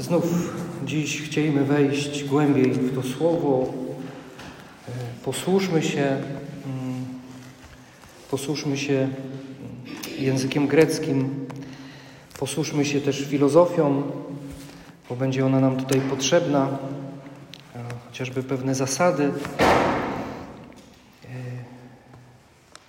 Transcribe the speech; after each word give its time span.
Znów 0.00 0.52
dziś 0.84 1.22
chcielibyśmy 1.22 1.64
wejść 1.64 2.24
głębiej 2.24 2.72
w 2.72 2.94
to 2.94 3.02
słowo. 3.02 3.72
E, 4.88 4.92
posłuszmy 5.24 5.82
się, 5.82 6.02
mm, 6.02 7.04
posłuszmy 8.30 8.76
się 8.76 8.94
mm, 8.94 9.10
językiem 10.18 10.66
greckim, 10.66 11.46
posłuszmy 12.38 12.84
się 12.84 13.00
też 13.00 13.26
filozofią, 13.26 14.02
bo 15.08 15.16
będzie 15.16 15.46
ona 15.46 15.60
nam 15.60 15.76
tutaj 15.76 16.00
potrzebna, 16.00 16.68
e, 17.76 17.78
chociażby 18.06 18.42
pewne 18.42 18.74
zasady 18.74 19.24
e, 19.24 19.68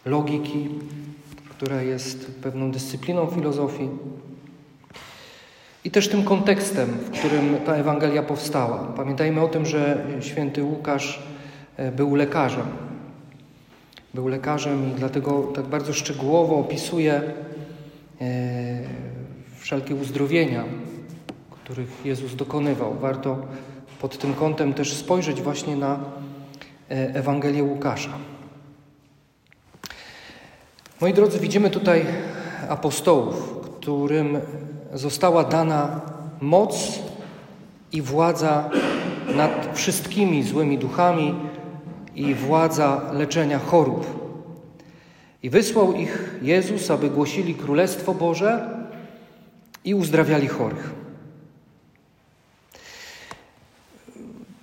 logiki, 0.06 0.70
która 1.50 1.82
jest 1.82 2.32
pewną 2.42 2.72
dyscypliną 2.72 3.28
filozofii 3.28 3.90
i 5.84 5.92
też 5.92 6.10
tym 6.10 6.24
kontekstem, 6.24 6.90
w 6.90 7.20
którym 7.20 7.58
ta 7.66 7.76
Ewangelia 7.76 8.24
powstała. 8.24 8.78
Pamiętajmy 8.78 9.42
o 9.42 9.48
tym, 9.48 9.66
że 9.66 10.06
święty 10.20 10.64
Łukasz 10.64 11.24
e, 11.78 11.92
był 11.92 12.16
lekarzem. 12.16 12.66
Był 14.14 14.28
lekarzem 14.28 14.92
i 14.92 14.96
dlatego 14.96 15.44
tak 15.44 15.66
bardzo 15.66 15.94
szczegółowo 15.94 16.60
opisuje 16.60 17.14
e, 17.14 17.24
wszelkie 19.60 19.96
uzdrowienia, 19.96 20.64
których 21.52 22.06
Jezus 22.06 22.36
dokonywał. 22.36 22.96
Warto 23.00 23.38
pod 24.02 24.18
tym 24.18 24.34
kątem 24.34 24.74
też 24.74 24.94
spojrzeć 24.94 25.42
właśnie 25.42 25.76
na 25.76 25.94
e, 25.94 27.16
Ewangelię 27.16 27.64
Łukasza. 27.64 28.12
Moi 31.02 31.14
drodzy, 31.14 31.40
widzimy 31.40 31.70
tutaj 31.70 32.06
apostołów, 32.70 33.60
którym 33.80 34.38
została 34.94 35.44
dana 35.44 36.02
moc 36.42 37.00
i 37.92 38.02
władza 38.02 38.70
nad 39.36 39.70
wszystkimi 39.74 40.44
złymi 40.44 40.78
duchami 40.78 41.36
i 42.16 42.36
władza 42.36 43.02
leczenia 43.14 43.60
chorób. 43.60 44.22
I 45.44 45.50
wysłał 45.50 45.94
ich 45.94 46.40
Jezus, 46.42 46.92
aby 46.92 47.10
głosili 47.10 47.56
Królestwo 47.56 48.14
Boże 48.14 48.70
i 49.86 49.96
uzdrawiali 49.96 50.48
chorych. 50.48 50.92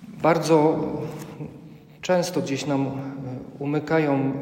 Bardzo 0.07 0.79
często 2.01 2.41
gdzieś 2.41 2.65
nam 2.65 2.91
umykają, 3.59 4.13
e, 4.15 4.33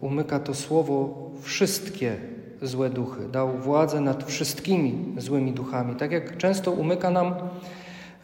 umyka 0.00 0.38
to 0.38 0.54
słowo 0.54 1.14
wszystkie 1.42 2.31
złe 2.62 2.90
duchy, 2.90 3.28
dał 3.28 3.58
władzę 3.58 4.00
nad 4.00 4.24
wszystkimi 4.24 5.14
złymi 5.18 5.52
duchami. 5.52 5.96
Tak 5.96 6.12
jak 6.12 6.36
często 6.36 6.72
umyka 6.72 7.10
nam, 7.10 7.34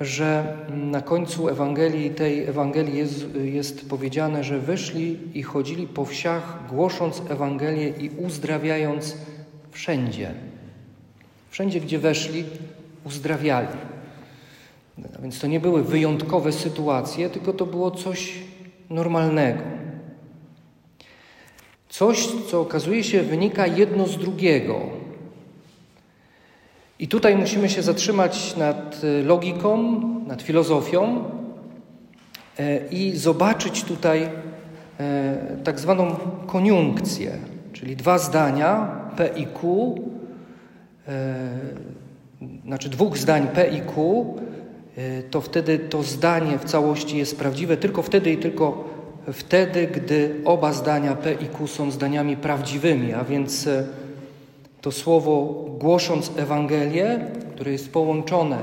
że 0.00 0.56
na 0.68 1.00
końcu 1.00 1.48
Ewangelii, 1.48 2.10
tej 2.10 2.44
Ewangelii 2.44 2.96
jest, 2.98 3.26
jest 3.34 3.88
powiedziane, 3.88 4.44
że 4.44 4.58
wyszli 4.58 5.18
i 5.34 5.42
chodzili 5.42 5.86
po 5.86 6.04
wsiach, 6.04 6.58
głosząc 6.68 7.22
Ewangelię 7.28 7.88
i 7.88 8.10
uzdrawiając 8.10 9.16
wszędzie. 9.70 10.34
Wszędzie, 11.50 11.80
gdzie 11.80 11.98
weszli, 11.98 12.44
uzdrawiali. 13.04 13.68
A 15.18 15.22
więc 15.22 15.40
to 15.40 15.46
nie 15.46 15.60
były 15.60 15.84
wyjątkowe 15.84 16.52
sytuacje, 16.52 17.30
tylko 17.30 17.52
to 17.52 17.66
było 17.66 17.90
coś 17.90 18.34
normalnego. 18.90 19.77
Coś, 21.98 22.28
co 22.50 22.60
okazuje 22.60 23.04
się 23.04 23.22
wynika 23.22 23.66
jedno 23.66 24.06
z 24.06 24.18
drugiego. 24.18 24.80
I 26.98 27.08
tutaj 27.08 27.36
musimy 27.36 27.68
się 27.68 27.82
zatrzymać 27.82 28.56
nad 28.56 29.00
e, 29.04 29.22
logiką, 29.22 30.00
nad 30.26 30.42
filozofią 30.42 31.24
e, 32.58 32.88
i 32.88 33.16
zobaczyć 33.16 33.84
tutaj 33.84 34.28
e, 35.00 35.56
tak 35.64 35.80
zwaną 35.80 36.16
koniunkcję, 36.46 37.38
czyli 37.72 37.96
dwa 37.96 38.18
zdania 38.18 39.00
P 39.16 39.30
i 39.36 39.46
Q, 39.46 39.94
znaczy 42.64 42.88
dwóch 42.88 43.18
zdań 43.18 43.48
P 43.48 43.68
i 43.68 43.80
Q, 43.80 44.24
to 45.30 45.40
wtedy 45.40 45.78
to 45.78 46.02
zdanie 46.02 46.58
w 46.58 46.64
całości 46.64 47.18
jest 47.18 47.38
prawdziwe 47.38 47.76
tylko 47.76 48.02
wtedy 48.02 48.32
i 48.32 48.38
tylko 48.38 48.97
wtedy, 49.32 49.86
gdy 49.86 50.34
oba 50.44 50.72
zdania 50.72 51.14
P 51.14 51.32
i 51.32 51.46
Q 51.46 51.66
są 51.66 51.90
zdaniami 51.90 52.36
prawdziwymi, 52.36 53.12
a 53.12 53.24
więc 53.24 53.66
e, 53.66 53.84
to 54.80 54.92
słowo 54.92 55.64
głosząc 55.78 56.32
Ewangelię, 56.36 57.20
które 57.54 57.72
jest 57.72 57.92
połączone 57.92 58.58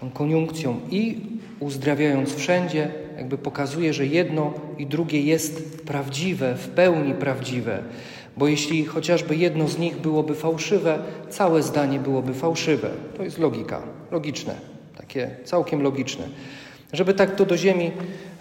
tą 0.00 0.10
koniunkcją 0.10 0.80
i 0.90 1.20
uzdrawiając 1.60 2.34
wszędzie, 2.34 2.90
jakby 3.16 3.38
pokazuje, 3.38 3.92
że 3.94 4.06
jedno 4.06 4.52
i 4.78 4.86
drugie 4.86 5.20
jest 5.20 5.80
prawdziwe, 5.86 6.54
w 6.54 6.68
pełni 6.68 7.14
prawdziwe. 7.14 7.82
Bo 8.36 8.48
jeśli 8.48 8.84
chociażby 8.84 9.36
jedno 9.36 9.68
z 9.68 9.78
nich 9.78 9.96
byłoby 9.96 10.34
fałszywe, 10.34 10.98
całe 11.30 11.62
zdanie 11.62 11.98
byłoby 11.98 12.34
fałszywe. 12.34 12.90
To 13.16 13.24
jest 13.24 13.38
logika, 13.38 13.82
logiczne, 14.10 14.54
takie 14.96 15.36
całkiem 15.44 15.82
logiczne. 15.82 16.24
Żeby 16.92 17.14
tak 17.14 17.36
to 17.36 17.46
do 17.46 17.56
ziemi 17.56 17.90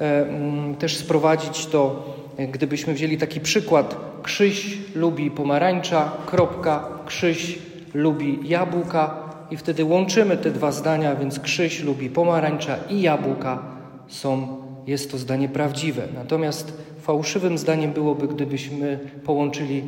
e, 0.01 0.27
mm, 0.27 0.75
też 0.75 0.97
sprowadzić, 0.97 1.65
to 1.65 2.05
gdybyśmy 2.47 2.93
wzięli 2.93 3.17
taki 3.17 3.39
przykład, 3.39 4.09
Krzyś 4.23 4.77
lubi 4.95 5.31
pomarańcza, 5.31 6.11
kropka, 6.25 6.87
Krzyś 7.05 7.59
lubi 7.93 8.39
jabłka 8.43 9.29
i 9.51 9.57
wtedy 9.57 9.85
łączymy 9.85 10.37
te 10.37 10.51
dwa 10.51 10.71
zdania, 10.71 11.15
więc 11.15 11.39
Krzyś 11.39 11.83
lubi 11.83 12.09
pomarańcza 12.09 12.77
i 12.89 13.01
jabłka 13.01 13.63
są, 14.07 14.57
jest 14.87 15.11
to 15.11 15.17
zdanie 15.17 15.49
prawdziwe. 15.49 16.07
Natomiast 16.15 16.73
fałszywym 17.01 17.57
zdaniem 17.57 17.91
byłoby, 17.91 18.27
gdybyśmy 18.27 18.99
połączyli 19.23 19.83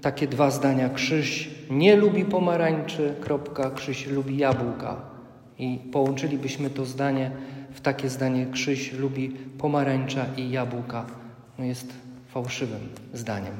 takie 0.00 0.26
dwa 0.26 0.50
zdania. 0.50 0.88
Krzyś 0.88 1.50
nie 1.70 1.96
lubi 1.96 2.24
pomarańczy, 2.24 3.14
kropka, 3.20 3.70
Krzyś 3.70 4.06
lubi 4.06 4.36
jabłka. 4.36 4.96
I 5.58 5.78
połączylibyśmy 5.92 6.70
to 6.70 6.84
zdanie 6.84 7.30
w 7.76 7.80
takie 7.80 8.08
zdanie 8.08 8.46
Krzyś 8.52 8.92
lubi 8.92 9.28
pomarańcza 9.58 10.26
i 10.36 10.50
jabłka. 10.50 11.06
No 11.58 11.64
jest 11.64 11.92
fałszywym 12.28 12.88
zdaniem. 13.14 13.54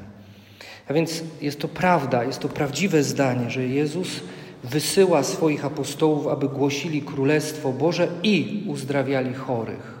A 0.87 0.93
więc 0.93 1.23
jest 1.41 1.59
to 1.59 1.67
prawda, 1.67 2.23
jest 2.23 2.39
to 2.39 2.49
prawdziwe 2.49 3.03
zdanie, 3.03 3.49
że 3.49 3.67
Jezus 3.67 4.19
wysyła 4.63 5.23
swoich 5.23 5.65
apostołów, 5.65 6.27
aby 6.27 6.49
głosili 6.49 7.01
Królestwo 7.01 7.71
Boże 7.71 8.07
i 8.23 8.63
uzdrawiali 8.67 9.33
chorych. 9.33 9.97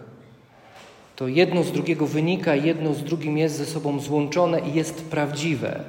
To 1.15 1.27
jedno 1.27 1.63
z 1.63 1.71
drugiego 1.71 2.07
wynika, 2.07 2.55
jedno 2.55 2.93
z 2.93 3.03
drugim 3.03 3.37
jest 3.37 3.55
ze 3.55 3.65
sobą 3.65 3.99
złączone 3.99 4.59
i 4.59 4.73
jest 4.73 5.05
prawdziwe. 5.05 5.79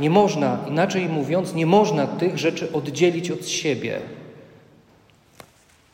Nie 0.00 0.10
można, 0.10 0.64
inaczej 0.68 1.08
mówiąc, 1.08 1.54
nie 1.54 1.66
można 1.66 2.06
tych 2.06 2.38
rzeczy 2.38 2.72
oddzielić 2.72 3.30
od 3.30 3.48
siebie. 3.48 4.00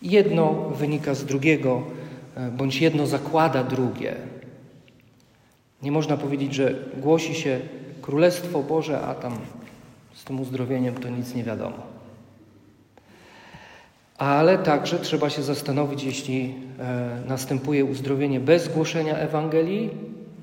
Jedno 0.05 0.55
wynika 0.55 1.15
z 1.15 1.25
drugiego, 1.25 1.83
e, 2.37 2.51
bądź 2.51 2.81
jedno 2.81 3.07
zakłada 3.07 3.65
drugie. 3.65 4.17
Nie 5.83 5.93
można 5.93 6.17
powiedzieć, 6.17 6.55
że 6.55 6.75
głosi 6.97 7.35
się 7.35 7.61
Królestwo 8.03 8.63
Boże, 8.63 9.01
a 9.01 9.15
tam 9.15 9.39
z 10.15 10.25
tym 10.25 10.41
uzdrowieniem 10.41 10.95
to 10.95 11.09
nic 11.09 11.35
nie 11.35 11.45
wiadomo. 11.45 11.77
Ale 14.19 14.59
także 14.59 14.99
trzeba 14.99 15.31
się 15.31 15.43
zastanowić, 15.43 16.05
jeśli 16.05 16.55
e, 16.79 17.23
następuje 17.29 17.85
uzdrowienie 17.85 18.41
bez 18.41 18.69
głoszenia 18.69 19.17
Ewangelii, 19.17 19.91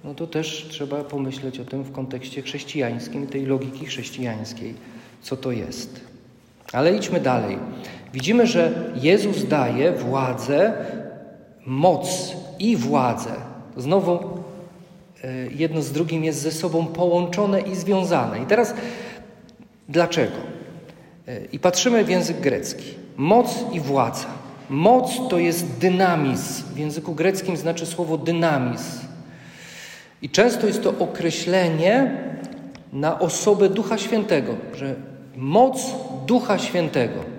no 0.03 0.15
to 0.15 0.27
też 0.27 0.67
trzeba 0.69 1.03
pomyśleć 1.03 1.59
o 1.59 1.65
tym 1.65 1.83
w 1.83 1.91
kontekście 1.91 2.41
chrześcijańskim, 2.41 3.27
tej 3.27 3.45
logiki 3.45 3.85
chrześcijańskiej, 3.85 4.73
co 5.21 5.37
to 5.37 5.51
jest. 5.51 6.01
Ale 6.73 6.95
idźmy 6.95 7.19
dalej. 7.19 7.57
Widzimy, 8.13 8.47
że 8.47 8.71
Jezus 8.95 9.45
daje 9.45 9.91
władzę, 9.91 10.73
moc 11.65 12.35
i 12.59 12.75
władzę. 12.75 13.31
Znowu 13.77 14.13
e, 14.13 14.21
jedno 15.55 15.81
z 15.81 15.91
drugim 15.91 16.23
jest 16.23 16.41
ze 16.41 16.51
sobą 16.51 16.85
połączone 16.85 17.61
i 17.61 17.75
związane. 17.75 18.39
I 18.39 18.45
teraz 18.45 18.73
dlaczego? 19.89 20.37
E, 21.27 21.45
I 21.45 21.59
patrzymy 21.59 22.03
w 22.03 22.09
język 22.09 22.39
grecki. 22.39 22.85
Moc 23.17 23.65
i 23.73 23.79
władza. 23.79 24.27
Moc 24.69 25.11
to 25.29 25.39
jest 25.39 25.77
dynamizm. 25.77 26.63
W 26.73 26.77
języku 26.77 27.15
greckim 27.15 27.57
znaczy 27.57 27.85
słowo 27.85 28.17
dynamizm. 28.17 28.99
I 30.21 30.29
często 30.29 30.67
jest 30.67 30.83
to 30.83 30.93
określenie 30.99 32.17
na 32.93 33.19
osobę 33.19 33.69
Ducha 33.69 33.97
Świętego, 33.97 34.55
że 34.75 34.95
moc 35.35 35.95
Ducha 36.25 36.57
Świętego 36.57 37.30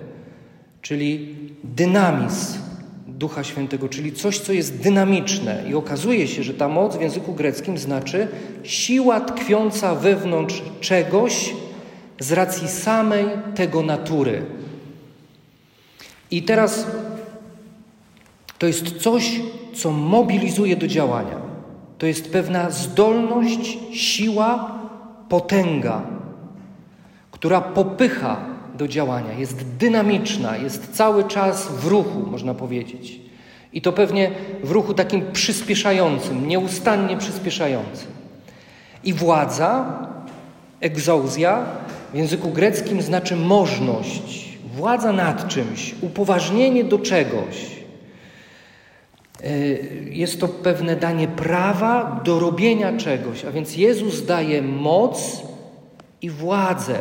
czyli 0.83 1.35
dynamizm 1.63 2.59
Ducha 3.07 3.43
Świętego, 3.43 3.89
czyli 3.89 4.13
coś, 4.13 4.39
co 4.39 4.53
jest 4.53 4.81
dynamiczne. 4.81 5.63
I 5.69 5.75
okazuje 5.75 6.27
się, 6.27 6.43
że 6.43 6.53
ta 6.53 6.67
moc 6.67 6.97
w 6.97 7.01
języku 7.01 7.33
greckim 7.33 7.77
znaczy 7.77 8.27
siła 8.63 9.21
tkwiąca 9.21 9.95
wewnątrz 9.95 10.61
czegoś 10.81 11.53
z 12.19 12.31
racji 12.31 12.67
samej 12.67 13.25
tego 13.55 13.81
natury. 13.81 14.45
I 16.31 16.43
teraz 16.43 16.87
to 18.59 18.67
jest 18.67 18.97
coś, 18.97 19.39
co 19.73 19.91
mobilizuje 19.91 20.75
do 20.75 20.87
działania. 20.87 21.41
To 21.97 22.05
jest 22.05 22.31
pewna 22.31 22.69
zdolność, 22.69 23.77
siła, 23.91 24.79
potęga, 25.29 26.01
która 27.31 27.61
popycha 27.61 28.52
do 28.73 28.87
działania, 28.87 29.33
jest 29.33 29.67
dynamiczna, 29.77 30.57
jest 30.57 30.93
cały 30.93 31.23
czas 31.23 31.67
w 31.67 31.87
ruchu, 31.87 32.19
można 32.31 32.53
powiedzieć. 32.53 33.19
I 33.73 33.81
to 33.81 33.93
pewnie 33.93 34.31
w 34.63 34.71
ruchu 34.71 34.93
takim 34.93 35.31
przyspieszającym, 35.31 36.47
nieustannie 36.47 37.17
przyspieszającym. 37.17 38.07
I 39.03 39.13
władza, 39.13 39.99
egzozja, 40.81 41.65
w 42.13 42.17
języku 42.17 42.49
greckim 42.49 43.01
znaczy 43.01 43.35
możność, 43.35 44.57
władza 44.75 45.11
nad 45.11 45.47
czymś, 45.47 45.95
upoważnienie 46.01 46.83
do 46.83 46.99
czegoś. 46.99 47.73
E, 49.43 49.49
jest 50.09 50.39
to 50.39 50.47
pewne 50.47 50.95
danie 50.95 51.27
prawa 51.27 52.21
do 52.23 52.39
robienia 52.39 52.97
czegoś, 52.97 53.45
a 53.45 53.51
więc 53.51 53.77
Jezus 53.77 54.25
daje 54.25 54.61
moc 54.61 55.41
i 56.21 56.29
władzę. 56.29 56.99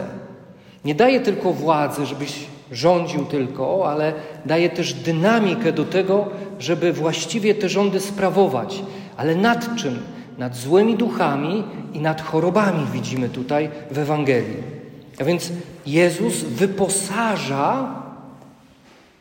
Nie 0.84 0.94
daje 0.94 1.20
tylko 1.20 1.52
władzy, 1.52 2.06
żebyś 2.06 2.46
rządził 2.72 3.24
tylko, 3.24 3.90
ale 3.90 4.12
daje 4.46 4.70
też 4.70 4.94
dynamikę 4.94 5.72
do 5.72 5.84
tego, 5.84 6.28
żeby 6.58 6.92
właściwie 6.92 7.54
te 7.54 7.68
rządy 7.68 8.00
sprawować. 8.00 8.82
Ale 9.16 9.36
nad 9.36 9.76
czym? 9.76 9.98
Nad 10.38 10.56
złymi 10.56 10.96
duchami 10.96 11.64
i 11.92 12.00
nad 12.00 12.22
chorobami 12.22 12.86
widzimy 12.92 13.28
tutaj 13.28 13.68
w 13.90 13.98
Ewangelii. 13.98 14.56
A 15.20 15.24
więc 15.24 15.52
Jezus 15.86 16.34
wyposaża, 16.34 17.94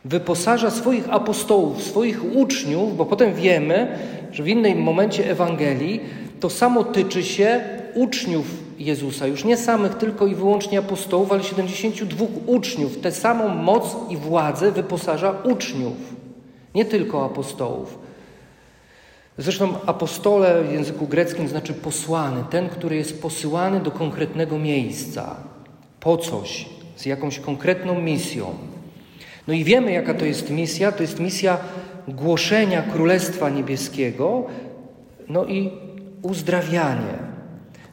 wyposaża 0.04 0.70
swoich 0.70 1.04
apostołów, 1.10 1.82
swoich 1.82 2.36
uczniów, 2.36 2.96
bo 2.96 3.06
potem 3.06 3.34
wiemy, 3.34 3.98
że 4.32 4.42
w 4.42 4.48
innym 4.48 4.82
momencie 4.82 5.30
Ewangelii 5.30 6.00
to 6.40 6.50
samo 6.50 6.84
tyczy 6.84 7.22
się 7.22 7.60
uczniów 7.94 8.61
Jezusa, 8.78 9.26
już 9.26 9.44
nie 9.44 9.56
samych 9.56 9.94
tylko 9.94 10.26
i 10.26 10.34
wyłącznie 10.34 10.78
apostołów, 10.78 11.32
ale 11.32 11.42
72 11.42 12.26
uczniów. 12.46 13.00
Tę 13.00 13.12
samą 13.12 13.48
moc 13.48 13.96
i 14.10 14.16
władzę 14.16 14.72
wyposaża 14.72 15.34
uczniów, 15.44 15.96
nie 16.74 16.84
tylko 16.84 17.24
apostołów. 17.24 17.98
Zresztą 19.38 19.74
apostole 19.86 20.64
w 20.64 20.72
języku 20.72 21.06
greckim 21.06 21.48
znaczy 21.48 21.74
posłany, 21.74 22.44
ten, 22.50 22.68
który 22.68 22.96
jest 22.96 23.22
posyłany 23.22 23.80
do 23.80 23.90
konkretnego 23.90 24.58
miejsca 24.58 25.36
po 26.00 26.16
coś, 26.16 26.68
z 26.96 27.06
jakąś 27.06 27.38
konkretną 27.38 28.00
misją. 28.00 28.54
No 29.46 29.54
i 29.54 29.64
wiemy, 29.64 29.92
jaka 29.92 30.14
to 30.14 30.24
jest 30.24 30.50
misja. 30.50 30.92
To 30.92 31.02
jest 31.02 31.20
misja 31.20 31.58
głoszenia 32.08 32.82
Królestwa 32.82 33.50
Niebieskiego, 33.50 34.46
no 35.28 35.46
i 35.46 35.70
uzdrawianie. 36.22 37.31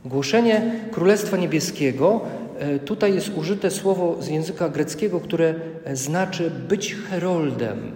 Głoszenie 0.05 0.71
Królestwa 0.91 1.37
Niebieskiego, 1.37 2.21
e, 2.59 2.79
tutaj 2.79 3.13
jest 3.13 3.31
użyte 3.35 3.71
słowo 3.71 4.17
z 4.19 4.27
języka 4.27 4.69
greckiego, 4.69 5.19
które 5.19 5.55
znaczy 5.93 6.51
być 6.69 6.95
heroldem. 7.09 7.91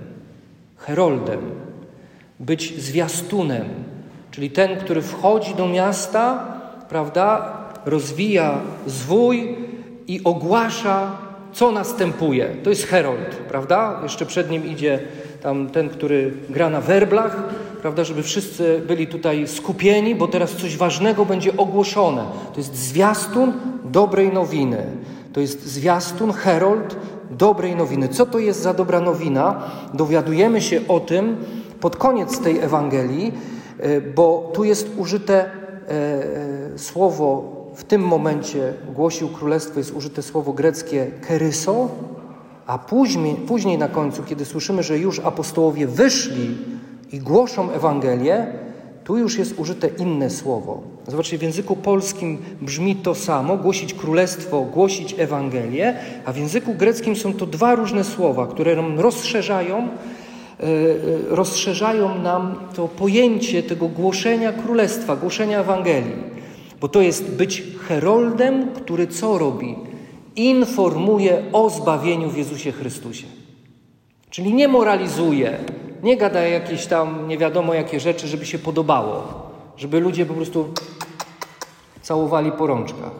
Heroldem, 0.78 1.40
być 2.40 2.82
zwiastunem, 2.82 3.66
czyli 4.32 4.52
ten, 4.52 4.78
który 4.78 5.02
wchodzi 5.02 5.56
do 5.56 5.68
miasta, 5.68 6.48
prawda, 6.90 7.58
rozwija 7.86 8.62
zwój, 8.88 9.56
i 10.08 10.22
ogłasza, 10.24 11.18
co 11.54 11.72
następuje. 11.72 12.50
To 12.64 12.70
jest 12.70 12.88
herold, 12.88 13.36
prawda? 13.50 14.00
Jeszcze 14.04 14.26
przed 14.26 14.52
nim 14.52 14.68
idzie 14.68 15.00
tam 15.42 15.70
ten, 15.70 15.90
który 15.90 16.32
gra 16.50 16.70
na 16.70 16.82
werblach, 16.82 17.44
prawda, 17.84 18.04
żeby 18.04 18.24
wszyscy 18.24 18.82
byli 18.88 19.08
tutaj 19.08 19.48
skupieni, 19.48 20.16
bo 20.16 20.28
teraz 20.28 20.52
coś 20.52 20.78
ważnego 20.78 21.26
będzie 21.26 21.58
ogłoszone. 21.58 22.26
To 22.54 22.60
jest 22.60 22.76
zwiastun 22.76 23.54
dobrej 23.86 24.34
nowiny. 24.34 24.86
To 25.34 25.40
jest 25.40 25.66
zwiastun, 25.66 26.32
herold 26.32 26.96
dobrej 27.32 27.76
nowiny. 27.76 28.08
Co 28.08 28.26
to 28.26 28.40
jest 28.40 28.62
za 28.62 28.74
dobra 28.74 29.00
nowina? 29.00 29.62
Dowiadujemy 29.94 30.62
się 30.62 30.82
o 30.88 31.00
tym 31.00 31.38
pod 31.80 31.98
koniec 31.98 32.40
tej 32.40 32.60
Ewangelii, 32.60 33.34
e, 33.80 34.02
bo 34.02 34.52
tu 34.54 34.64
jest 34.64 34.90
użyte 34.98 35.46
e, 35.46 35.50
e, 35.90 36.80
słowo 36.80 37.56
w 37.76 37.84
tym 37.84 38.02
momencie 38.02 38.74
głosił 38.96 39.30
królestwo, 39.30 39.80
jest 39.80 39.96
użyte 39.96 40.22
słowo 40.22 40.54
greckie 40.54 41.12
keryso, 41.28 41.90
a 42.68 42.78
później, 42.78 43.36
później 43.36 43.78
na 43.78 43.88
końcu, 43.88 44.24
kiedy 44.24 44.46
słyszymy, 44.46 44.84
że 44.84 44.98
już 44.98 45.20
apostołowie 45.20 45.88
wyszli 45.88 46.73
i 47.14 47.20
głoszą 47.20 47.72
Ewangelię, 47.72 48.48
tu 49.04 49.18
już 49.18 49.38
jest 49.38 49.60
użyte 49.60 49.88
inne 49.88 50.30
słowo. 50.30 50.82
Zobaczcie, 51.08 51.38
w 51.38 51.42
języku 51.42 51.76
polskim 51.76 52.38
brzmi 52.62 52.96
to 52.96 53.16
samo, 53.16 53.58
głosić 53.58 53.94
królestwo, 53.94 54.62
głosić 54.62 55.16
Ewangelię, 55.18 55.98
a 56.26 56.34
w 56.34 56.38
języku 56.38 56.74
greckim 56.74 57.16
są 57.16 57.34
to 57.34 57.46
dwa 57.46 57.76
różne 57.76 58.04
słowa, 58.04 58.48
które 58.48 58.76
nam 58.76 59.00
rozszerzają, 59.00 59.78
e, 59.78 59.84
e, 59.84 59.88
rozszerzają 61.30 62.22
nam 62.22 62.56
to 62.76 62.88
pojęcie 62.88 63.64
tego 63.64 63.88
głoszenia 63.88 64.54
królestwa, 64.54 65.16
głoszenia 65.16 65.60
Ewangelii. 65.60 66.34
Bo 66.82 66.88
to 66.88 67.02
jest 67.02 67.32
być 67.32 67.64
heroldem, 67.88 68.68
który 68.76 69.08
co 69.08 69.38
robi? 69.38 69.76
Informuje 70.36 71.44
o 71.54 71.70
zbawieniu 71.70 72.30
w 72.30 72.38
Jezusie 72.38 72.72
Chrystusie. 72.72 73.26
Czyli 74.30 74.54
nie 74.54 74.68
moralizuje, 74.68 75.58
nie 76.04 76.18
gada 76.18 76.42
jakieś 76.42 76.86
tam 76.86 77.28
nie 77.28 77.38
wiadomo 77.38 77.74
jakie 77.74 78.00
rzeczy, 78.00 78.28
żeby 78.28 78.46
się 78.46 78.60
podobało, 78.60 79.24
żeby 79.78 80.00
ludzie 80.00 80.26
po 80.26 80.34
prostu 80.34 80.74
całowali 82.02 82.52
po 82.52 82.68
rączkach. 82.68 83.12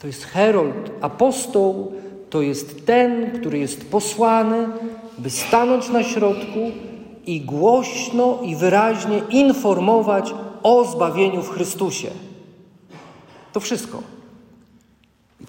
To 0.00 0.06
jest 0.06 0.24
herold, 0.24 0.90
apostoł, 1.00 1.92
to 2.30 2.42
jest 2.42 2.86
ten, 2.86 3.38
który 3.40 3.58
jest 3.58 3.90
posłany, 3.90 4.68
by 5.18 5.30
stanąć 5.30 5.88
na 5.88 6.02
środku 6.02 6.58
i 7.26 7.40
głośno 7.40 8.38
i 8.42 8.56
wyraźnie 8.56 9.22
informować 9.30 10.34
o 10.62 10.84
zbawieniu 10.84 11.42
w 11.42 11.50
Chrystusie. 11.50 12.10
To 13.52 13.60
wszystko. 13.60 14.11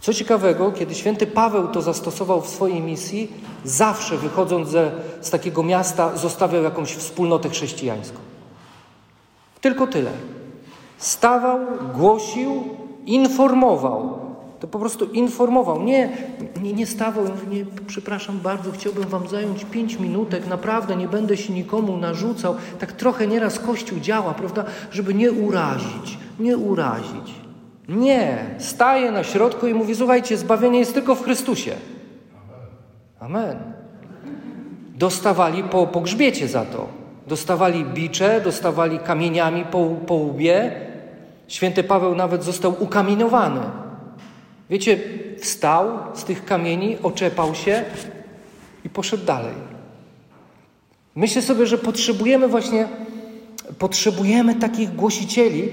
Co 0.03 0.13
ciekawego, 0.13 0.71
kiedy 0.71 0.95
święty 0.95 1.27
Paweł 1.27 1.67
to 1.67 1.81
zastosował 1.81 2.41
w 2.41 2.50
swojej 2.50 2.81
misji, 2.81 3.31
zawsze 3.65 4.17
wychodząc 4.17 4.69
ze, 4.69 4.91
z 5.22 5.29
takiego 5.29 5.63
miasta, 5.63 6.17
zostawiał 6.17 6.63
jakąś 6.63 6.93
wspólnotę 6.93 7.50
chrześcijańską. 7.50 8.17
Tylko 9.62 9.88
tyle. 9.88 10.12
Stawał, 10.98 11.60
głosił, 11.93 12.63
informował. 13.05 14.19
To 14.60 14.67
po 14.67 14.79
prostu 14.79 15.05
informował. 15.05 15.83
Nie, 15.83 16.17
nie, 16.62 16.74
nie 16.74 16.88
stawał, 16.88 17.25
nie, 17.51 17.65
przepraszam 17.88 18.39
bardzo, 18.39 18.72
chciałbym 18.72 19.07
wam 19.07 19.27
zająć 19.27 19.65
pięć 19.65 20.00
minutek, 20.00 20.48
naprawdę 20.48 20.95
nie 20.95 21.07
będę 21.07 21.38
się 21.38 21.53
nikomu 21.53 21.98
narzucał. 21.98 22.55
Tak 22.79 22.91
trochę 22.91 23.27
nieraz 23.27 23.60
Kościół 23.60 24.00
działa, 24.00 24.33
prawda, 24.33 24.65
żeby 24.91 25.13
nie 25.13 25.31
urazić, 25.31 26.17
nie 26.39 26.57
urazić. 26.57 27.42
Nie, 27.90 28.56
staje 28.58 29.12
na 29.12 29.24
środku 29.24 29.68
i 29.68 29.74
mówi: 29.74 29.96
Słuchajcie, 29.96 30.38
zbawienie 30.38 30.80
jest 30.80 30.94
tylko 30.94 31.16
w 31.16 31.24
Chrystusie. 31.24 31.75
Amen. 33.20 33.58
Dostawali 34.96 35.63
po, 35.63 35.88
po 35.88 36.02
grzbiecie 36.02 36.48
za 36.48 36.66
to. 36.66 36.88
Dostawali 37.28 37.86
bicze, 37.86 38.42
dostawali 38.42 39.00
kamieniami 39.00 39.66
po, 39.66 39.86
po 40.08 40.13
łbie. 40.13 40.72
Święty 41.48 41.84
Paweł 41.84 42.16
nawet 42.16 42.44
został 42.44 42.84
ukamieniowany. 42.84 43.62
Wiecie, 44.70 45.00
wstał 45.40 45.90
z 46.13 46.24
tych 46.24 46.46
kamieni, 46.46 46.98
oczepał 47.04 47.56
się 47.56 47.84
i 48.86 48.90
poszedł 48.90 49.25
dalej. 49.25 49.54
Myślę 51.16 51.42
sobie, 51.42 51.68
że 51.68 51.78
potrzebujemy 51.78 52.48
właśnie, 52.48 52.88
potrzebujemy 53.78 54.56
takich 54.56 54.96
głosicieli, 54.96 55.72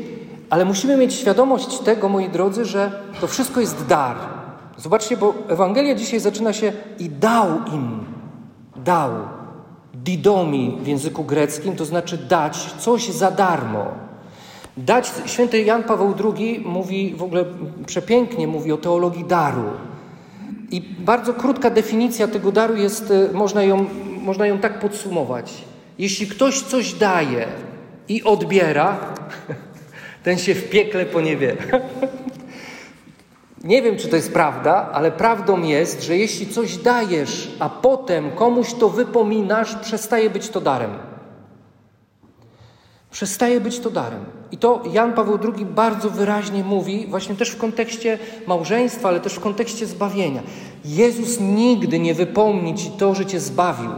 ale 0.50 0.64
musimy 0.64 0.96
mieć 0.96 1.14
świadomość 1.14 1.78
tego, 1.78 2.08
moi 2.08 2.28
drodzy, 2.28 2.64
że 2.64 2.92
to 3.20 3.26
wszystko 3.26 3.60
jest 3.60 3.86
dar. 3.86 4.16
Zobaczcie, 4.76 5.16
bo 5.16 5.34
Ewangelia 5.48 5.94
dzisiaj 5.94 6.20
zaczyna 6.20 6.52
się 6.52 6.72
i 6.98 7.08
dał 7.08 7.48
im. 7.72 8.04
Dał. 8.76 9.10
Didomi 9.94 10.78
w 10.82 10.86
języku 10.86 11.24
greckim, 11.24 11.76
to 11.76 11.84
znaczy 11.84 12.18
dać 12.18 12.74
coś 12.78 13.08
za 13.08 13.30
darmo. 13.30 13.86
Dać, 14.76 15.12
święty 15.26 15.62
Jan 15.62 15.82
Paweł 15.82 16.14
II 16.36 16.62
mówi 16.66 17.14
w 17.16 17.22
ogóle 17.22 17.44
przepięknie, 17.86 18.46
mówi 18.46 18.72
o 18.72 18.76
teologii 18.76 19.24
daru. 19.24 19.64
I 20.70 20.80
bardzo 20.80 21.34
krótka 21.34 21.70
definicja 21.70 22.28
tego 22.28 22.52
daru 22.52 22.76
jest, 22.76 23.10
e, 23.10 23.32
można 23.32 23.62
ją, 23.62 23.86
można 24.22 24.46
ją 24.46 24.58
tak 24.58 24.80
podsumować. 24.80 25.52
Jeśli 25.98 26.26
ktoś 26.26 26.62
coś 26.62 26.94
daje 26.94 27.46
i 28.08 28.22
odbiera, 28.22 28.96
ten 30.22 30.38
się 30.38 30.54
w 30.54 30.70
piekle 30.70 31.06
poniewiera. 31.06 31.64
Nie 33.64 33.82
wiem, 33.82 33.96
czy 33.96 34.08
to 34.08 34.16
jest 34.16 34.32
prawda, 34.32 34.90
ale 34.92 35.12
prawdą 35.12 35.62
jest, 35.62 36.02
że 36.02 36.16
jeśli 36.16 36.46
coś 36.46 36.76
dajesz, 36.76 37.50
a 37.58 37.68
potem 37.68 38.30
komuś 38.30 38.74
to 38.74 38.88
wypominasz, 38.88 39.76
przestaje 39.76 40.30
być 40.30 40.48
to 40.48 40.60
darem. 40.60 40.90
Przestaje 43.10 43.60
być 43.60 43.80
to 43.80 43.90
darem. 43.90 44.24
I 44.52 44.58
to 44.58 44.82
Jan 44.92 45.12
Paweł 45.12 45.38
II 45.54 45.66
bardzo 45.66 46.10
wyraźnie 46.10 46.64
mówi, 46.64 47.06
właśnie 47.06 47.34
też 47.34 47.50
w 47.50 47.58
kontekście 47.58 48.18
małżeństwa, 48.46 49.08
ale 49.08 49.20
też 49.20 49.34
w 49.34 49.40
kontekście 49.40 49.86
zbawienia. 49.86 50.42
Jezus 50.84 51.40
nigdy 51.40 51.98
nie 51.98 52.14
wypomni 52.14 52.74
ci 52.74 52.90
to, 52.90 53.14
że 53.14 53.26
cię 53.26 53.40
zbawił. 53.40 53.90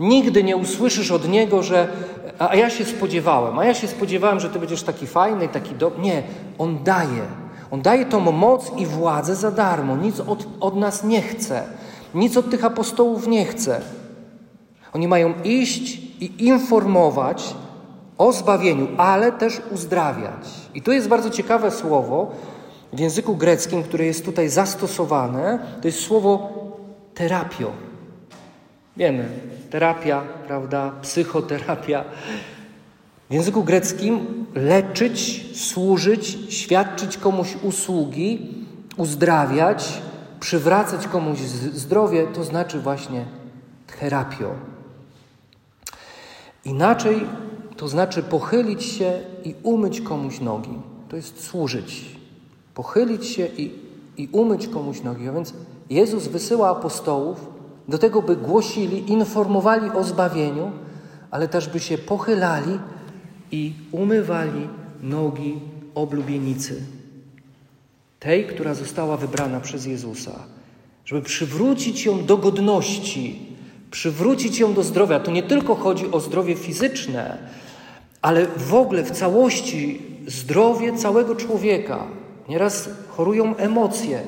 Nigdy 0.00 0.44
nie 0.44 0.56
usłyszysz 0.56 1.10
od 1.10 1.28
Niego, 1.28 1.62
że 1.62 1.88
a 2.38 2.56
ja 2.56 2.70
się 2.70 2.84
spodziewałem, 2.84 3.58
a 3.58 3.64
ja 3.64 3.74
się 3.74 3.88
spodziewałem, 3.88 4.40
że 4.40 4.50
Ty 4.50 4.58
będziesz 4.58 4.82
taki 4.82 5.06
fajny, 5.06 5.48
taki 5.48 5.74
dobry. 5.74 6.02
Nie, 6.02 6.22
On 6.58 6.84
daje. 6.84 7.22
On 7.70 7.82
daje 7.82 8.06
tą 8.06 8.20
moc 8.20 8.72
i 8.76 8.86
władzę 8.86 9.36
za 9.36 9.50
darmo. 9.50 9.96
Nic 9.96 10.20
od, 10.20 10.46
od 10.60 10.76
nas 10.76 11.04
nie 11.04 11.22
chce. 11.22 11.62
Nic 12.14 12.36
od 12.36 12.50
tych 12.50 12.64
apostołów 12.64 13.26
nie 13.26 13.44
chce. 13.44 13.80
Oni 14.92 15.08
mają 15.08 15.34
iść 15.44 16.00
i 16.20 16.44
informować 16.46 17.54
o 18.18 18.32
zbawieniu, 18.32 18.88
ale 18.96 19.32
też 19.32 19.60
uzdrawiać. 19.70 20.46
I 20.74 20.82
tu 20.82 20.92
jest 20.92 21.08
bardzo 21.08 21.30
ciekawe 21.30 21.70
słowo 21.70 22.30
w 22.92 22.98
języku 22.98 23.36
greckim, 23.36 23.82
które 23.82 24.04
jest 24.04 24.24
tutaj 24.24 24.48
zastosowane. 24.48 25.58
To 25.82 25.88
jest 25.88 26.00
słowo 26.00 26.52
terapio. 27.14 27.70
Wiemy, 28.96 29.28
terapia, 29.70 30.22
prawda, 30.46 30.92
psychoterapia. 31.02 32.04
W 33.30 33.34
języku 33.34 33.64
greckim 33.64 34.46
leczyć, 34.54 35.46
służyć, 35.56 36.38
świadczyć 36.48 37.16
komuś 37.16 37.56
usługi, 37.62 38.54
uzdrawiać, 38.96 40.02
przywracać 40.40 41.06
komuś 41.06 41.38
zdrowie, 41.72 42.26
to 42.26 42.44
znaczy 42.44 42.80
właśnie 42.80 43.24
terapio. 44.00 44.54
Inaczej 46.64 47.26
to 47.76 47.88
znaczy 47.88 48.22
pochylić 48.22 48.84
się 48.84 49.20
i 49.44 49.54
umyć 49.62 50.00
komuś 50.00 50.40
nogi. 50.40 50.78
To 51.08 51.16
jest 51.16 51.44
służyć. 51.44 52.04
Pochylić 52.74 53.26
się 53.26 53.46
i, 53.46 53.74
i 54.16 54.28
umyć 54.32 54.68
komuś 54.68 55.02
nogi. 55.02 55.28
A 55.28 55.32
więc 55.32 55.54
Jezus 55.90 56.26
wysyła 56.26 56.70
apostołów 56.70 57.57
do 57.88 57.98
tego, 57.98 58.22
by 58.22 58.36
głosili, 58.36 59.12
informowali 59.12 59.90
o 59.90 60.04
zbawieniu, 60.04 60.70
ale 61.30 61.48
też 61.48 61.68
by 61.68 61.80
się 61.80 61.98
pochylali 61.98 62.78
i 63.52 63.72
umywali 63.92 64.68
nogi 65.02 65.60
oblubienicy. 65.94 66.82
Tej, 68.20 68.46
która 68.46 68.74
została 68.74 69.16
wybrana 69.16 69.60
przez 69.60 69.86
Jezusa, 69.86 70.32
żeby 71.04 71.22
przywrócić 71.22 72.04
ją 72.04 72.24
do 72.24 72.36
godności, 72.36 73.38
przywrócić 73.90 74.58
ją 74.58 74.74
do 74.74 74.82
zdrowia. 74.82 75.20
To 75.20 75.30
nie 75.30 75.42
tylko 75.42 75.74
chodzi 75.74 76.10
o 76.10 76.20
zdrowie 76.20 76.54
fizyczne, 76.54 77.38
ale 78.22 78.46
w 78.46 78.74
ogóle 78.74 79.02
w 79.04 79.10
całości 79.10 80.02
zdrowie 80.26 80.96
całego 80.96 81.36
człowieka. 81.36 82.06
Nieraz 82.48 82.88
chorują 83.08 83.56
emocje, 83.56 84.22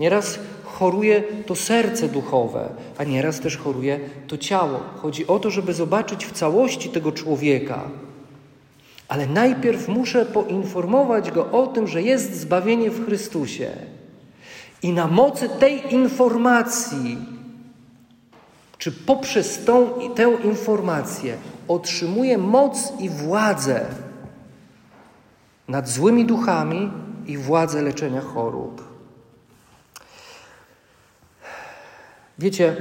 nieraz 0.00 0.38
choruje 0.78 1.22
to 1.46 1.54
serce 1.54 2.08
duchowe, 2.08 2.68
a 2.98 3.04
nieraz 3.04 3.40
też 3.40 3.56
choruje 3.56 4.00
to 4.26 4.38
ciało. 4.38 4.80
Chodzi 4.96 5.26
o 5.26 5.38
to, 5.38 5.50
żeby 5.50 5.74
zobaczyć 5.74 6.26
w 6.26 6.32
całości 6.32 6.88
tego 6.88 7.12
człowieka. 7.12 7.80
Ale 9.08 9.26
najpierw 9.26 9.88
muszę 9.88 10.26
poinformować 10.26 11.30
go 11.30 11.50
o 11.52 11.66
tym, 11.66 11.86
że 11.86 12.02
jest 12.02 12.40
zbawienie 12.40 12.90
w 12.90 13.06
Chrystusie. 13.06 13.70
I 14.82 14.92
na 14.92 15.06
mocy 15.06 15.48
tej 15.48 15.94
informacji, 15.94 17.18
czy 18.78 18.92
poprzez 18.92 19.64
tą, 19.64 19.88
tę 20.14 20.36
informację, 20.44 21.36
otrzymuje 21.68 22.38
moc 22.38 22.92
i 23.00 23.08
władzę 23.08 23.86
nad 25.68 25.88
złymi 25.88 26.24
duchami 26.24 26.90
i 27.26 27.38
władzę 27.38 27.82
leczenia 27.82 28.20
chorób. 28.20 28.95
Wiecie, 32.38 32.76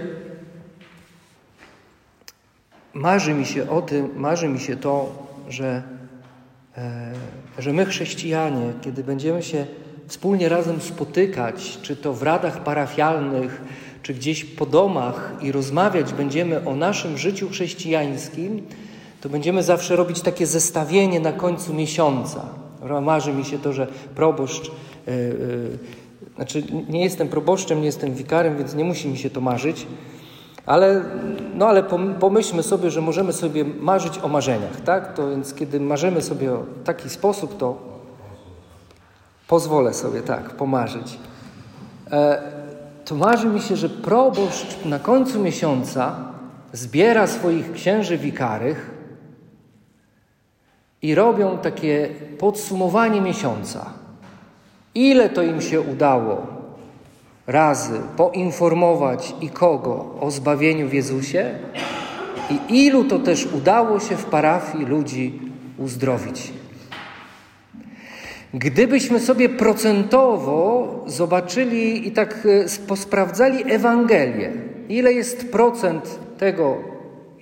marzy 2.93 3.33
mi 3.33 3.45
się 3.45 3.69
o 3.69 3.81
tym, 3.81 4.09
marzy 4.15 4.47
mi 4.47 4.59
się 4.59 4.75
to, 4.75 5.27
że, 5.49 5.83
e, 6.77 7.11
że 7.57 7.73
my 7.73 7.85
chrześcijanie, 7.85 8.73
kiedy 8.81 9.03
będziemy 9.03 9.43
się 9.43 9.65
wspólnie 10.07 10.49
razem 10.49 10.81
spotykać, 10.81 11.79
czy 11.81 11.95
to 11.95 12.13
w 12.13 12.23
radach 12.23 12.63
parafialnych, 12.63 13.61
czy 14.01 14.13
gdzieś 14.13 14.45
po 14.45 14.65
domach 14.65 15.33
i 15.41 15.51
rozmawiać 15.51 16.13
będziemy 16.13 16.67
o 16.67 16.75
naszym 16.75 17.17
życiu 17.17 17.49
chrześcijańskim, 17.49 18.67
to 19.21 19.29
będziemy 19.29 19.63
zawsze 19.63 19.95
robić 19.95 20.21
takie 20.21 20.47
zestawienie 20.47 21.19
na 21.19 21.33
końcu 21.33 21.73
miesiąca. 21.73 22.45
Marzy 23.01 23.33
mi 23.33 23.45
się 23.45 23.59
to, 23.59 23.73
że 23.73 23.87
proboszcz 24.15 24.71
yy, 25.07 25.13
yy, 25.13 26.04
znaczy, 26.35 26.63
nie 26.89 27.03
jestem 27.03 27.27
proboszczem, 27.27 27.79
nie 27.79 27.85
jestem 27.85 28.13
wikarem, 28.13 28.57
więc 28.57 28.75
nie 28.75 28.83
musi 28.83 29.07
mi 29.07 29.17
się 29.17 29.29
to 29.29 29.41
marzyć, 29.41 29.87
ale, 30.65 31.01
no 31.53 31.67
ale 31.67 31.83
pomyślmy 32.19 32.63
sobie, 32.63 32.91
że 32.91 33.01
możemy 33.01 33.33
sobie 33.33 33.65
marzyć 33.65 34.19
o 34.19 34.27
marzeniach, 34.27 34.81
tak? 34.81 35.13
To 35.13 35.29
więc 35.29 35.53
kiedy 35.53 35.79
marzymy 35.79 36.21
sobie 36.21 36.49
w 36.49 36.83
taki 36.83 37.09
sposób, 37.09 37.57
to 37.57 37.77
pozwolę 39.47 39.93
sobie 39.93 40.21
tak 40.21 40.49
pomarzyć. 40.49 41.19
E, 42.11 42.41
to 43.05 43.15
marzy 43.15 43.47
mi 43.47 43.61
się, 43.61 43.75
że 43.75 43.89
proboszcz 43.89 44.85
na 44.85 44.99
końcu 44.99 45.39
miesiąca 45.39 46.15
zbiera 46.73 47.27
swoich 47.27 47.71
księży 47.71 48.17
wikarych 48.17 48.91
i 51.01 51.15
robią 51.15 51.57
takie 51.57 52.09
podsumowanie 52.39 53.21
miesiąca. 53.21 54.04
Ile 54.95 55.29
to 55.29 55.43
im 55.43 55.61
się 55.61 55.81
udało 55.81 56.47
razy 57.47 57.99
poinformować 58.17 59.35
i 59.41 59.49
kogo 59.49 60.15
o 60.19 60.31
zbawieniu 60.31 60.87
w 60.87 60.93
Jezusie 60.93 61.51
i 62.49 62.85
ilu 62.85 63.03
to 63.03 63.19
też 63.19 63.45
udało 63.45 63.99
się 63.99 64.17
w 64.17 64.25
parafii 64.25 64.85
ludzi 64.85 65.39
uzdrowić. 65.77 66.53
Gdybyśmy 68.53 69.19
sobie 69.19 69.49
procentowo 69.49 70.87
zobaczyli 71.07 72.07
i 72.07 72.11
tak 72.11 72.45
e, 72.45 72.87
posprawdzali 72.87 73.73
Ewangelię, 73.73 74.51
ile 74.89 75.13
jest 75.13 75.51
procent 75.51 76.19
tego, 76.37 76.77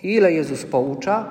ile 0.03 0.33
Jezus 0.33 0.65
poucza, 0.65 1.25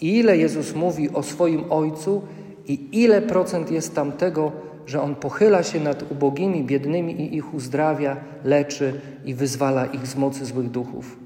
ile 0.00 0.38
Jezus 0.38 0.74
mówi 0.74 1.10
o 1.10 1.22
swoim 1.22 1.64
Ojcu 1.70 2.22
i 2.66 2.88
ile 2.92 3.22
procent 3.22 3.70
jest 3.70 3.94
tam 3.94 4.12
tego, 4.12 4.52
że 4.86 5.02
On 5.02 5.14
pochyla 5.14 5.62
się 5.62 5.80
nad 5.80 6.12
ubogimi, 6.12 6.64
biednymi 6.64 7.12
i 7.20 7.36
ich 7.36 7.54
uzdrawia, 7.54 8.16
leczy 8.44 9.00
i 9.24 9.34
wyzwala 9.34 9.86
ich 9.86 10.06
z 10.06 10.16
mocy 10.16 10.44
złych 10.44 10.70
duchów. 10.70 11.16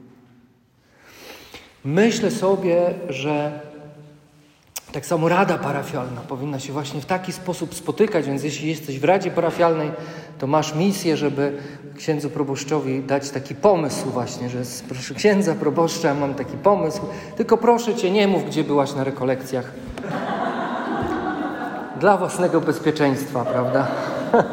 Myślę 1.85 2.31
sobie, 2.31 2.95
że 3.09 3.61
tak 4.93 5.07
samo 5.07 5.29
rada 5.29 5.59
parafialna 5.59 6.21
powinna 6.21 6.59
się 6.59 6.73
właśnie 6.73 7.01
w 7.01 7.07
taki 7.07 7.33
sposób 7.33 7.75
spotykać, 7.75 8.27
więc 8.27 8.43
jeśli 8.45 8.69
jesteś 8.69 8.99
w 8.99 9.05
radzie 9.05 9.31
parafialnej, 9.31 9.91
to 10.39 10.47
masz 10.47 10.75
misję, 10.75 11.17
żeby 11.17 11.53
księdzu 11.97 12.31
proboszczowi 12.31 13.03
dać 13.03 13.31
taki 13.31 13.55
pomysł 13.55 14.11
właśnie, 14.11 14.49
że 14.49 14.59
proszę 14.89 15.15
księdza 15.15 15.55
proboszcza, 15.55 16.15
mam 16.15 16.35
taki 16.35 16.57
pomysł, 16.57 17.01
tylko 17.37 17.57
proszę 17.57 17.95
cię, 17.95 18.11
nie 18.11 18.29
mów, 18.29 18.47
gdzie 18.47 18.65
byłaś 18.65 18.95
na 18.95 19.05
rekolekcjach 19.05 19.73
dla 22.01 22.17
własnego 22.17 22.61
bezpieczeństwa, 22.61 23.45
prawda? 23.45 23.87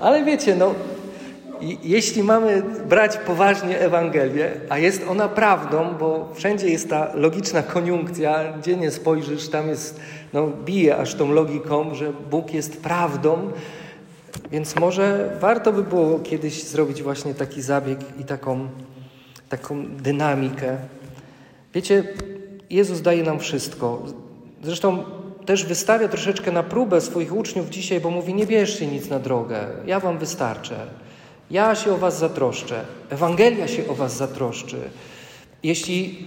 Ale 0.00 0.24
wiecie, 0.24 0.56
no, 0.56 0.74
jeśli 1.82 2.22
mamy 2.22 2.62
brać 2.88 3.16
poważnie 3.16 3.80
Ewangelię, 3.80 4.52
a 4.68 4.78
jest 4.78 5.04
ona 5.08 5.28
prawdą, 5.28 5.94
bo 6.00 6.28
wszędzie 6.34 6.68
jest 6.68 6.90
ta 6.90 7.10
logiczna 7.14 7.62
koniunkcja, 7.62 8.52
gdzie 8.52 8.76
nie 8.76 8.90
spojrzysz, 8.90 9.48
tam 9.48 9.68
jest, 9.68 10.00
no, 10.32 10.48
bije 10.64 10.96
aż 10.96 11.14
tą 11.14 11.32
logiką, 11.32 11.94
że 11.94 12.12
Bóg 12.30 12.54
jest 12.54 12.82
prawdą, 12.82 13.52
więc 14.52 14.76
może 14.76 15.36
warto 15.40 15.72
by 15.72 15.82
było 15.82 16.18
kiedyś 16.18 16.64
zrobić 16.64 17.02
właśnie 17.02 17.34
taki 17.34 17.62
zabieg 17.62 17.98
i 18.20 18.24
taką, 18.24 18.68
taką 19.48 19.86
dynamikę. 19.86 20.76
Wiecie, 21.74 22.04
Jezus 22.70 23.02
daje 23.02 23.22
nam 23.22 23.38
wszystko. 23.38 24.02
Zresztą 24.62 25.04
też 25.46 25.64
wystawia 25.64 26.08
troszeczkę 26.08 26.52
na 26.52 26.62
próbę 26.62 27.00
swoich 27.00 27.36
uczniów 27.36 27.70
dzisiaj, 27.70 28.00
bo 28.00 28.10
mówi: 28.10 28.34
Nie 28.34 28.46
bierzcie 28.46 28.86
nic 28.86 29.08
na 29.08 29.18
drogę, 29.18 29.66
ja 29.86 30.00
wam 30.00 30.18
wystarczę. 30.18 30.86
Ja 31.50 31.74
się 31.74 31.94
o 31.94 31.98
was 31.98 32.18
zatroszczę. 32.18 32.84
Ewangelia 33.10 33.68
się 33.68 33.88
o 33.88 33.94
was 33.94 34.16
zatroszczy. 34.16 34.76
Jeśli, 35.62 36.26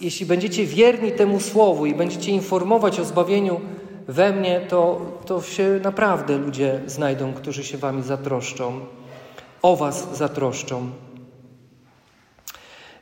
jeśli 0.00 0.26
będziecie 0.26 0.66
wierni 0.66 1.12
temu 1.12 1.40
słowu 1.40 1.86
i 1.86 1.94
będziecie 1.94 2.32
informować 2.32 3.00
o 3.00 3.04
zbawieniu 3.04 3.60
we 4.08 4.32
mnie, 4.32 4.60
to, 4.68 5.00
to 5.26 5.42
się 5.42 5.80
naprawdę 5.82 6.38
ludzie 6.38 6.80
znajdą, 6.86 7.32
którzy 7.32 7.64
się 7.64 7.78
wami 7.78 8.02
zatroszczą, 8.02 8.80
o 9.62 9.76
was 9.76 10.16
zatroszczą. 10.16 10.90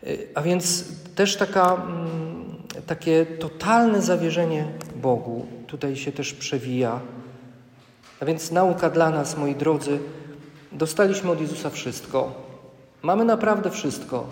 Y, 0.06 0.28
a 0.34 0.42
więc 0.42 0.84
też 1.14 1.36
taka, 1.36 1.74
mm, 1.74 2.27
takie 2.88 3.26
totalne 3.26 4.02
zawierzenie 4.02 4.64
Bogu 4.96 5.46
tutaj 5.66 5.96
się 5.96 6.12
też 6.12 6.34
przewija. 6.34 7.00
A 8.20 8.24
więc 8.24 8.50
nauka 8.50 8.90
dla 8.90 9.10
nas, 9.10 9.36
moi 9.36 9.54
drodzy, 9.54 9.98
dostaliśmy 10.72 11.30
od 11.30 11.40
Jezusa 11.40 11.70
wszystko. 11.70 12.32
Mamy 13.02 13.24
naprawdę 13.24 13.70
wszystko. 13.70 14.26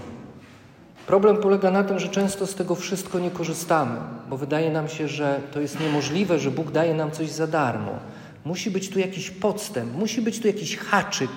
Problem 1.06 1.36
polega 1.36 1.70
na 1.70 1.84
tym, 1.84 1.98
że 1.98 2.08
często 2.08 2.46
z 2.46 2.54
tego 2.54 2.74
wszystko 2.74 3.18
nie 3.18 3.30
korzystamy, 3.30 4.00
bo 4.28 4.36
wydaje 4.36 4.70
nam 4.70 4.88
się, 4.88 5.08
że 5.08 5.40
to 5.52 5.60
jest 5.60 5.80
niemożliwe, 5.80 6.38
że 6.38 6.50
Bóg 6.50 6.70
daje 6.70 6.94
nam 6.94 7.10
coś 7.10 7.30
za 7.30 7.46
darmo. 7.46 7.92
Musi 8.44 8.70
być 8.70 8.88
tu 8.88 8.98
jakiś 8.98 9.30
podstęp, 9.30 9.94
musi 9.94 10.22
być 10.22 10.40
tu 10.40 10.46
jakiś 10.46 10.76
haczyk. 10.76 11.30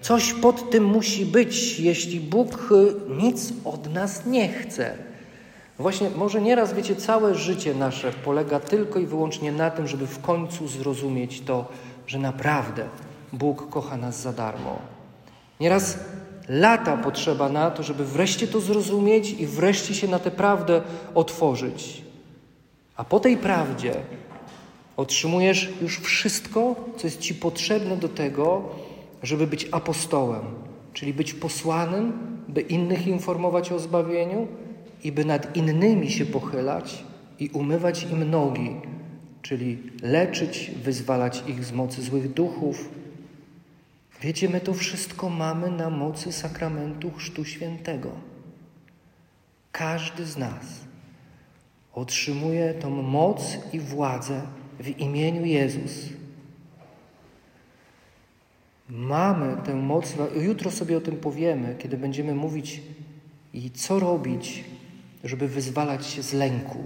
Coś 0.00 0.32
pod 0.32 0.70
tym 0.70 0.84
musi 0.84 1.26
być, 1.26 1.80
jeśli 1.80 2.20
Bóg 2.20 2.72
y, 2.72 3.12
nic 3.22 3.52
od 3.64 3.92
nas 3.94 4.26
nie 4.26 4.48
chce. 4.48 5.05
Właśnie, 5.78 6.10
może 6.10 6.40
nieraz, 6.40 6.74
wiecie, 6.74 6.96
całe 6.96 7.34
życie 7.34 7.74
nasze 7.74 8.12
polega 8.12 8.60
tylko 8.60 8.98
i 8.98 9.06
wyłącznie 9.06 9.52
na 9.52 9.70
tym, 9.70 9.86
żeby 9.86 10.06
w 10.06 10.20
końcu 10.20 10.68
zrozumieć 10.68 11.40
to, 11.40 11.68
że 12.06 12.18
naprawdę 12.18 12.88
Bóg 13.32 13.70
kocha 13.70 13.96
nas 13.96 14.20
za 14.20 14.32
darmo. 14.32 14.78
Nieraz 15.60 15.98
lata 16.48 16.96
potrzeba 16.96 17.48
na 17.48 17.70
to, 17.70 17.82
żeby 17.82 18.04
wreszcie 18.04 18.46
to 18.46 18.60
zrozumieć 18.60 19.30
i 19.30 19.46
wreszcie 19.46 19.94
się 19.94 20.08
na 20.08 20.18
tę 20.18 20.30
prawdę 20.30 20.82
otworzyć. 21.14 22.02
A 22.96 23.04
po 23.04 23.20
tej 23.20 23.36
prawdzie 23.36 23.94
otrzymujesz 24.96 25.72
już 25.82 26.00
wszystko, 26.00 26.76
co 26.96 27.06
jest 27.06 27.20
Ci 27.20 27.34
potrzebne 27.34 27.96
do 27.96 28.08
tego, 28.08 28.62
żeby 29.22 29.46
być 29.46 29.68
apostołem, 29.72 30.42
czyli 30.92 31.14
być 31.14 31.34
posłanym, 31.34 32.12
by 32.48 32.60
innych 32.60 33.06
informować 33.06 33.72
o 33.72 33.78
zbawieniu 33.78 34.48
i 35.06 35.12
by 35.12 35.24
nad 35.24 35.56
innymi 35.56 36.10
się 36.10 36.26
pochylać 36.26 37.04
i 37.38 37.48
umywać 37.48 38.02
im 38.02 38.30
nogi, 38.30 38.70
czyli 39.42 39.78
leczyć, 40.02 40.70
wyzwalać 40.84 41.44
ich 41.46 41.64
z 41.64 41.72
mocy 41.72 42.02
złych 42.02 42.32
duchów, 42.32 42.88
Wiecie, 44.20 44.48
my 44.48 44.60
to 44.60 44.74
wszystko 44.74 45.30
mamy 45.30 45.70
na 45.70 45.90
mocy 45.90 46.32
sakramentu 46.32 47.10
Chrztu 47.10 47.44
Świętego. 47.44 48.10
Każdy 49.72 50.26
z 50.26 50.36
nas 50.36 50.80
otrzymuje 51.92 52.74
tą 52.74 52.90
moc 52.90 53.58
i 53.72 53.80
władzę 53.80 54.42
w 54.80 54.88
imieniu 54.88 55.44
Jezus. 55.44 56.08
Mamy 58.88 59.56
tę 59.64 59.74
moc, 59.74 60.14
jutro 60.40 60.70
sobie 60.70 60.96
o 60.96 61.00
tym 61.00 61.16
powiemy, 61.16 61.76
kiedy 61.78 61.96
będziemy 61.96 62.34
mówić 62.34 62.80
i 63.52 63.70
co 63.70 64.00
robić, 64.00 64.64
żeby 65.28 65.48
wyzwalać 65.48 66.06
się 66.06 66.22
z 66.22 66.32
lęku. 66.32 66.84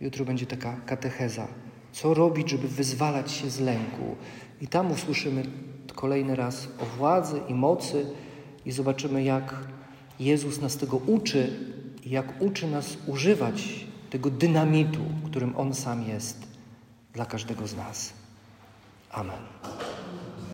Jutro 0.00 0.24
będzie 0.24 0.46
taka 0.46 0.76
katecheza. 0.86 1.48
Co 1.92 2.14
robić, 2.14 2.50
żeby 2.50 2.68
wyzwalać 2.68 3.32
się 3.32 3.50
z 3.50 3.60
lęku? 3.60 4.16
I 4.60 4.68
tam 4.68 4.90
usłyszymy 4.90 5.42
kolejny 5.94 6.36
raz 6.36 6.68
o 6.78 6.84
władzy 6.84 7.40
i 7.48 7.54
mocy 7.54 8.06
i 8.66 8.72
zobaczymy, 8.72 9.22
jak 9.22 9.54
Jezus 10.20 10.60
nas 10.60 10.76
tego 10.76 10.96
uczy 10.96 11.56
i 12.04 12.10
jak 12.10 12.42
uczy 12.42 12.66
nas 12.66 12.96
używać 13.06 13.86
tego 14.10 14.30
dynamitu, 14.30 15.00
którym 15.24 15.56
On 15.56 15.74
sam 15.74 16.08
jest 16.08 16.46
dla 17.12 17.26
każdego 17.26 17.66
z 17.66 17.76
nas. 17.76 18.12
Amen. 19.10 19.38